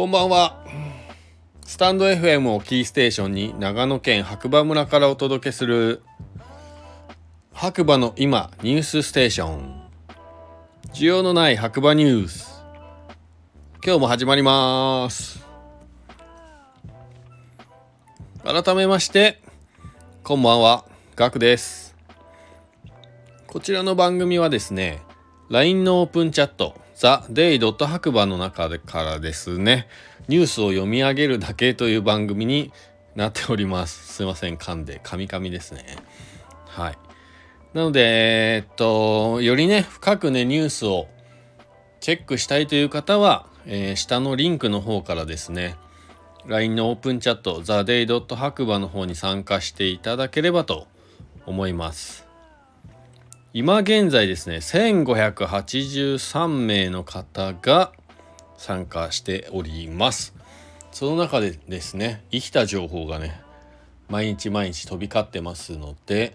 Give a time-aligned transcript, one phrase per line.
[0.00, 0.64] こんばんは。
[1.66, 6.02] スタンド FM をキーステーションに長野県白馬村からお届けする
[7.52, 9.82] 白馬の今ニュースステーション。
[10.94, 12.64] 需要のない白馬ニュース。
[13.84, 15.44] 今日も始まります。
[18.42, 19.42] 改めまして、
[20.24, 20.86] こんばんは。
[21.14, 21.94] ガクです。
[23.46, 25.02] こちらの番組はですね、
[25.50, 29.88] LINE のオープンチャット、ザ・デイ・ドット白馬の中でからですね、
[30.28, 32.74] ニュースを読み上げるだけという番組に
[33.16, 34.16] なっております。
[34.16, 35.96] すいません、噛んで、噛み噛みですね。
[36.66, 36.98] はい。
[37.72, 38.02] なので、
[38.56, 41.08] えっと、よりね、深くね、ニュースを
[42.00, 45.76] チェックしたいという方は、えー、下のリンクの方からですね、
[46.44, 50.86] LINE のオープンチャット、ザ・デイ・ドット白馬の方に参加していただければと
[51.46, 52.29] 思います。
[53.52, 57.90] 今現在ですね1583名の方が
[58.56, 60.36] 参加しております。
[60.92, 63.40] その中でですね生きた情報がね
[64.08, 66.32] 毎日毎日飛び交ってますので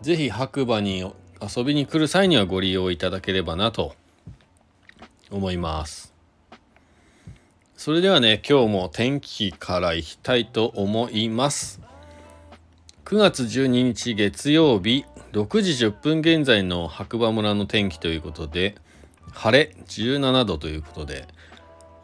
[0.00, 1.00] 是非白馬に
[1.40, 3.94] 遊びに来る際にはご利用いただければなと
[5.30, 6.14] 思います。
[7.76, 11.82] それではね今日も天気からいきたいと思います。
[13.04, 15.04] 9月12日月曜日
[15.36, 18.74] 6時10分現在の白馬村の天気ということで
[19.32, 21.28] 晴れ17度ということで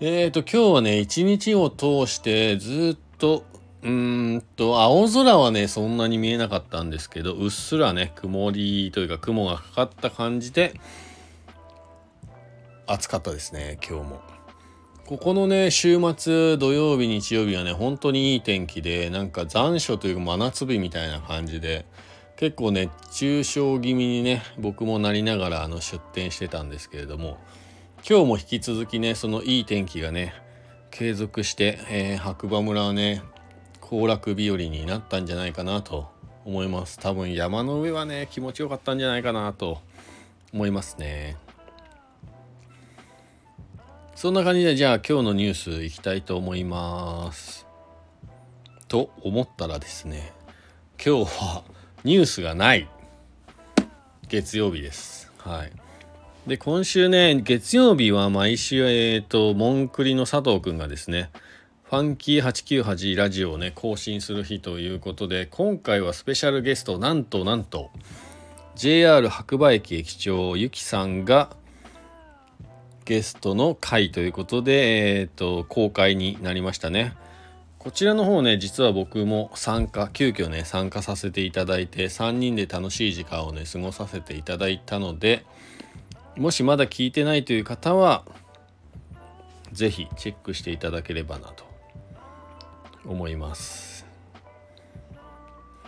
[0.01, 3.47] えーと今日はね一日を通してずっと
[3.83, 10.79] うーんと青空はねそんなに見えなかったんですけどうっすらね曇りというか雲がかかった感じで
[12.87, 14.21] 暑かったですね今日も。
[15.07, 21.87] ここのね週末土曜日日曜日はね本当にいい天気でなんか残暑というか真夏日みたいな感じで
[22.43, 27.39] 結構熱中症気味にね僕もなりながらあの出店してたんですけれども
[27.99, 30.35] 今日も引き続きねそのいい天気がね
[30.91, 33.23] 継続して、えー、白馬村はね
[33.81, 36.11] 行楽日和になったんじゃないかなと
[36.45, 39.79] 思います多分山の上はね気持ちよかったんじゃないかなと
[40.53, 41.37] 思いますね。
[44.17, 47.69] そんな感じでじゃあ今日のニュースいきたいと思います。
[48.89, 50.33] と思ったらですね
[50.99, 51.63] 今日は
[52.05, 52.89] ニュースがない
[54.29, 55.31] 月曜日です。
[55.39, 55.73] はい。
[56.47, 61.31] で今週ね月曜日は毎週えっ、ー、とモンクリの佐藤くんがですね
[61.85, 67.91] ファンキー898ラジオをね更新する日ということで今回はスペシャルゲストなんとなんと
[68.75, 71.51] JR 白馬駅駅長ゆきさんが
[73.05, 77.15] ゲストの回ということで、えーと、公開になりましたね。
[77.83, 85.45] こちらの方ね実は僕も参加急遽ね参加させていただいて3人で楽しい時間をね過ごさせていただいたので
[86.37, 88.25] もしまだ聞いてないという方は
[89.73, 91.65] 是非チェックしていただければなと
[93.05, 94.07] 思います。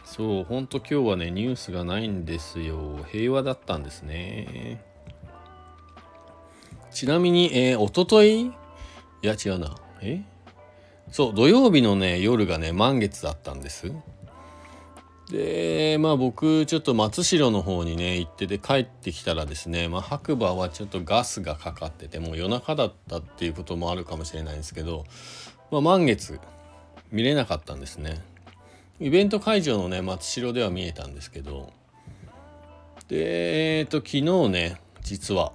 [0.04, 3.04] そうほんと今日はねニュースがないんですよ。
[3.12, 4.84] 平和だったんですね。
[6.90, 8.46] ちなみに、えー、おととい？
[8.46, 8.52] い
[9.22, 9.76] や違うな。
[10.00, 10.22] え？
[11.10, 13.92] そう土曜日のね夜がね満月だったんです。
[15.30, 25.04] でまあ僕ちょっと松代の方にね行ってて帰ってきたらですね、まあ、白馬はちょっとガスがかかっててもう夜中だったっていうこともあるかもしれないんですけど、
[25.70, 26.38] まあ、満月
[27.10, 28.20] 見れなかったんですね。
[29.00, 31.72] イベント会場のね松代では見えたんですけど
[33.08, 35.52] でえっ、ー、と昨日ね実は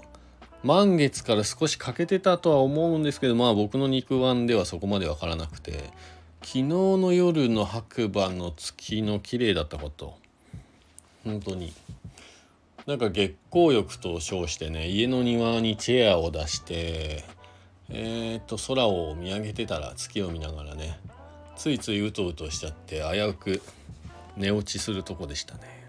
[0.63, 5.91] 満月から少し欠けてたとは思うんですけどまあ僕の肉眼ではそこまで分からなくて
[6.41, 10.17] 昨日の夜の白馬の月の綺麗だったこと
[11.23, 11.73] 本当に
[12.85, 17.23] なんか月光浴と称してね家の庭にチェアを出して
[17.89, 20.99] えー、っと空を見上げてたら月を見ながらね
[21.55, 23.61] ついついうとうとしちゃって危うく
[24.37, 25.88] 寝落ちするとこでしたね。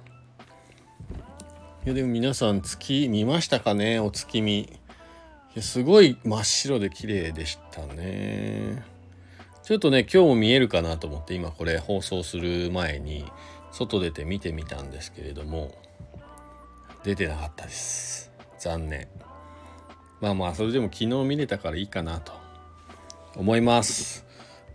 [1.82, 4.00] いやでも皆さん月見ましたかね？
[4.00, 4.68] お月見。
[5.60, 8.84] すごい真っ白で綺麗でしたね。
[9.62, 13.24] ちょっとね今日も見えるかなと思って今これ放送する前に
[13.72, 15.74] 外出て見てみたんですけれども
[17.02, 18.30] 出てなかったです。
[18.58, 19.08] 残念。
[20.20, 22.32] まあまあそれでも昨日見れたからいいかなと。
[23.36, 24.26] 思います。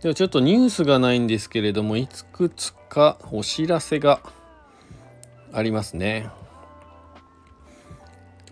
[0.02, 4.20] ではちょっとニュースがないんですけれどもいくつかお知らせが
[5.52, 6.28] ありますね。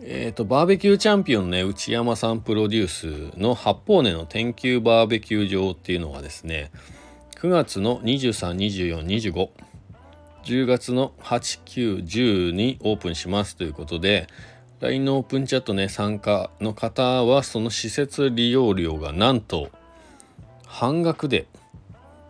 [0.07, 6.71] えっ、ー、と、バーベキューチャンピオンね、内山さんプロデュースの八方根の天球バーベキュー場っていうのがですね、
[7.37, 9.49] 9月の23、24、25、
[10.45, 14.27] 10月の8、9、10にオープンしますということで、
[14.81, 19.71] LINE のオープンチャットね、参加の方は、その施設利用料がなんと
[20.67, 21.47] 半額で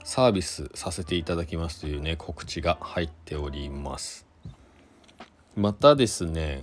[0.04, 4.26] サービスさせていただきますというね告知が入っております。
[5.56, 6.62] またですね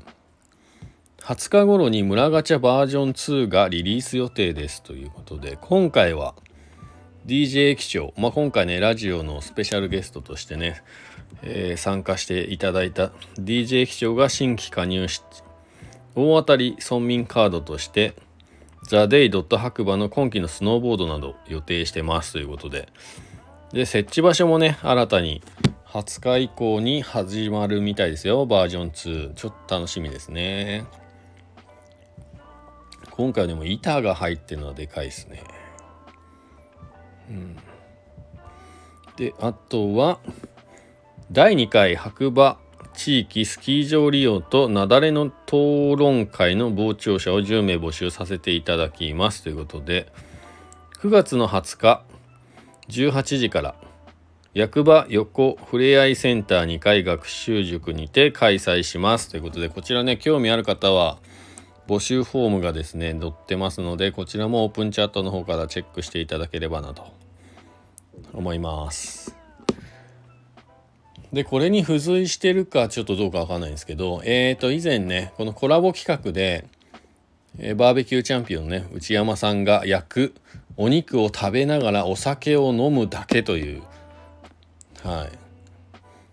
[1.23, 6.33] 20日頃に村ガチャバージョン2がリリース予定ですということで今回は
[7.27, 10.81] DJ 駅長、まあ、今回ねラジオのスペシャルゲストとしてね、
[11.43, 15.21] えー、参加していただいた DJ 駅長が新規加入し
[16.15, 18.15] 大当たり村民カードとして
[18.87, 22.89] ザ・デイ・ドット白馬の今季のスノーボードなど予定してますということで。
[23.71, 25.41] で設置場所もね新たに
[25.85, 30.83] 20日以降に始まるみたいですよバージョン2ちょっと楽しみですね。
[33.21, 35.43] 今回でも板が入ってるのはでかいですね。
[37.29, 37.55] うん。
[39.15, 40.19] であとは
[41.31, 42.57] 第2回白馬
[42.95, 50.11] 地域スキー場利用と雪崩の討論会の傍聴者を10名募集させていただきますということで
[50.99, 52.03] 9月の20日
[52.89, 53.75] 18時から
[54.55, 61.19] 役場横ふれあいセンター2階学習塾にて開催しますということでこちらね興味ある方は
[61.91, 67.11] 募集フォームがですね載ってますのでこちらもオープンチャットの方からチェックしていただければなと
[68.31, 69.35] 思います。
[71.33, 76.65] でこれに付随してるかちょっとどうかわかんないんですけどえーと以前ねこのコラボ企画で
[77.59, 80.33] えバーベキューチャンピオンね内山さんが焼く
[80.77, 83.83] お肉を食べながらお酒を飲むだけという
[85.03, 85.40] はい。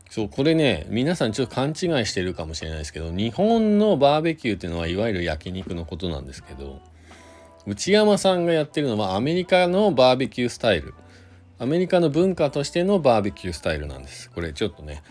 [0.09, 1.75] そうこれね皆さんちょっと勘違い
[2.07, 6.81] してるかもしれないですけど日本のバーベキューっていうのはいわゆる焼肉のことなんですけど
[7.67, 10.95] 内山さんがやってるのはアメリカのバーベキュースタイル。
[11.59, 14.31] アメリカの文化としてのバーベキュースタイルなんです。
[14.31, 15.03] これちょっとね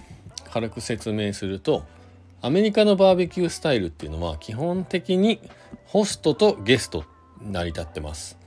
[0.51, 1.83] 軽く説明すると
[2.41, 5.39] アメリカのバーベキュースタイルっていうのは基本的に
[5.85, 7.05] ホストとゲスト
[7.41, 8.39] 成り立ってます。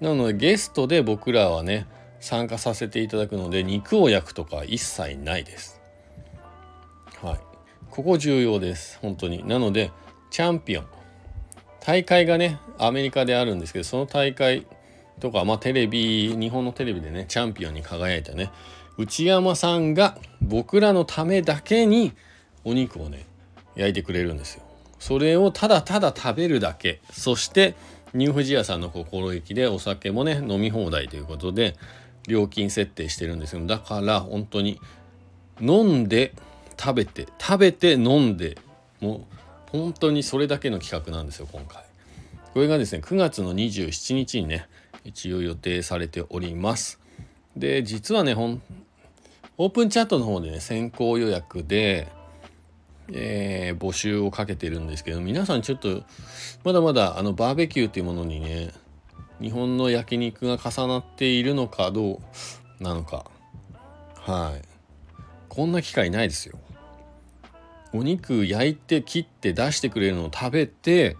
[0.00, 1.86] なのでゲストで僕らはね
[2.20, 5.80] 参加させていただくので肉を焼くとか一切ないです。
[7.94, 8.98] ここ重要です。
[9.00, 9.46] 本当に。
[9.46, 9.92] なので
[10.28, 10.84] チャンピオン。
[11.78, 14.66] 大会がねアメリカであるんですけどその大会
[15.20, 18.50] とかまあテレビ日本のテレビでねチャンピオンに輝いたね
[18.98, 22.12] 内山さんが僕らのためだけに
[22.64, 23.26] お肉をね
[23.76, 24.64] 焼いてくれるんですよ。
[24.98, 27.00] それをただただ食べるだけ。
[27.12, 27.76] そして
[28.12, 31.76] ニューフジ屋さんの心意気でお酒もね飲み放題ということで
[32.26, 34.80] 料金設定してるんですけどだから本当に
[35.60, 36.34] 飲んで
[36.78, 38.58] 食べて食べて飲んで
[39.00, 39.26] も
[39.72, 41.82] う本当にそれだけの企画なんですよ今回。
[42.52, 44.68] これがですね9月の27日にね
[45.04, 47.00] 一応予定されております。
[47.56, 48.62] で実はねほん
[49.58, 52.08] オープンチャットの方でね先行予約で
[53.12, 56.04] えー、募集をかけてるんですけど皆さんちょっと
[56.64, 58.72] まだまだあのバーベキューっていうものにね
[59.40, 62.20] 日本の焼肉が重なっているのかど
[62.80, 63.26] うなのか。
[64.16, 64.62] はい。
[65.48, 66.58] こんな機会ないですよ。
[67.94, 71.16] お肉焼いて切って出してくれるのを食べて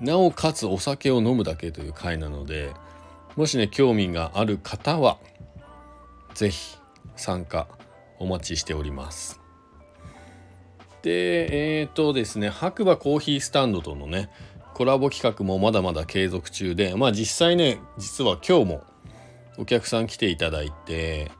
[0.00, 2.70] なおかつお酒を飲むだけという回なので
[3.36, 5.18] もしね興味がある方は
[6.34, 6.78] 是非
[7.14, 7.68] 参加
[8.18, 9.38] お待ちしております。
[11.02, 14.30] でえっ、ー、とですね白馬コーヒースタンドとのね
[14.74, 18.84] コラボ企画もまだまだ継続中でまあ実際ね実は今日も
[19.58, 21.30] お客さん来ていただいて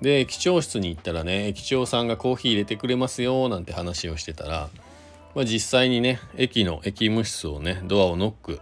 [0.00, 4.68] で駅長室に行ったらね駅長さんがコーヒー入れてくれますよなんて話をしてたら、
[5.34, 8.60] まあ、実際にね駅の駅務室をねドアをノック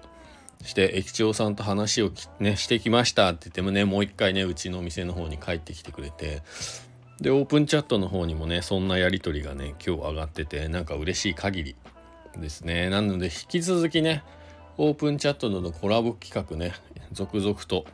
[0.65, 6.43] して駅長さんと話をねしてきましたって言ってもねもう一回ねうちのお店の方に帰ってきてくれて
[7.21, 11.77] でオープンチャットの方にもねそんなやり取りがね今日上がっててなんか嬉しい限り
[12.37, 12.91] ですね。
[12.91, 14.23] なので引き続きね
[14.79, 16.73] オープンチャットとのコラボ企画ね
[17.13, 17.87] 続々と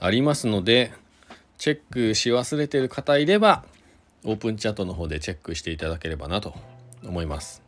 [0.00, 0.92] ありますので
[1.58, 3.64] チェックし忘れてる方いれば
[4.24, 6.54] オープンチャットの方でチェックしていただければなと
[7.04, 7.62] 思います。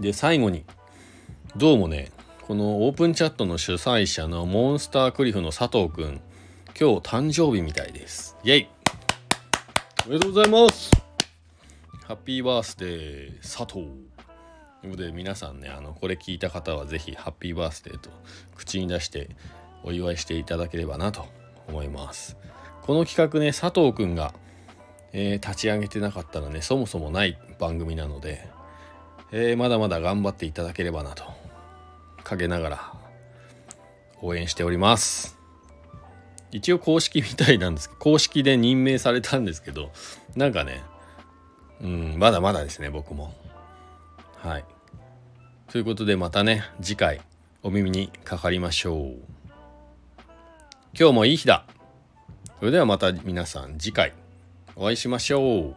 [0.00, 0.64] で最後に
[1.56, 2.10] どうもね
[2.42, 6.20] このオープンチャットの主催者のモンスタークリフの佐藤くん
[6.78, 8.36] 今日誕生日みたいです。
[8.42, 8.68] イェイ。
[10.06, 10.90] おめでとうございます。
[12.04, 13.86] ハッピーバースデー佐藤。
[14.80, 18.10] ということで皆さんねあのこれ聞いた方は是非ハッピーバースデーと
[18.56, 19.28] 口に出して
[19.84, 21.26] お祝いしていただければなと
[21.72, 22.36] 思います
[22.82, 24.34] この企画ね佐藤くんが、
[25.12, 28.46] えー、立ち上げてなかったらねそもそもない番組なので、
[29.32, 31.24] えー、まだまだ頑張っていただければなと
[32.24, 32.92] 陰ながら
[34.20, 35.36] 応援しております
[36.52, 39.90] 一応公式みたいなんですけど公式で任命されたんですけど
[40.36, 40.82] なんかね
[41.80, 43.34] うんまだまだですね僕も
[44.42, 44.64] はい。
[45.70, 47.20] ということでまたね次回
[47.62, 49.31] お耳にかかりましょう。
[50.98, 51.64] 今日もいい日だ。
[52.58, 54.12] それではまた皆さん次回
[54.76, 55.74] お会いしましょう。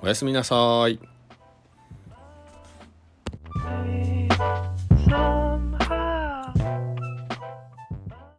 [0.00, 1.13] おやすみなさい。